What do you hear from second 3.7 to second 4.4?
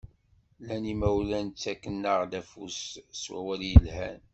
yelhan.